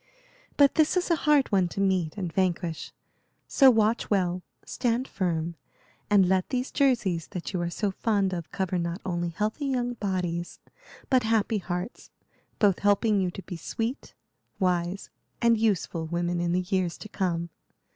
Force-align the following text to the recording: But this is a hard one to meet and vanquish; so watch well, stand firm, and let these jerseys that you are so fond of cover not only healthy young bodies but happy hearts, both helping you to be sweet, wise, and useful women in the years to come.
But 0.57 0.73
this 0.73 0.97
is 0.97 1.11
a 1.11 1.15
hard 1.29 1.51
one 1.51 1.67
to 1.67 1.79
meet 1.79 2.17
and 2.17 2.33
vanquish; 2.33 2.91
so 3.47 3.69
watch 3.69 4.09
well, 4.09 4.41
stand 4.65 5.07
firm, 5.07 5.53
and 6.09 6.27
let 6.27 6.49
these 6.49 6.71
jerseys 6.71 7.27
that 7.27 7.53
you 7.53 7.61
are 7.61 7.69
so 7.69 7.91
fond 7.91 8.33
of 8.33 8.51
cover 8.51 8.79
not 8.79 8.99
only 9.05 9.29
healthy 9.29 9.67
young 9.67 9.93
bodies 9.93 10.57
but 11.11 11.21
happy 11.21 11.59
hearts, 11.59 12.09
both 12.57 12.79
helping 12.79 13.21
you 13.21 13.29
to 13.29 13.43
be 13.43 13.55
sweet, 13.57 14.15
wise, 14.59 15.11
and 15.39 15.59
useful 15.59 16.07
women 16.07 16.39
in 16.39 16.51
the 16.51 16.61
years 16.71 16.97
to 16.97 17.07
come. 17.07 17.51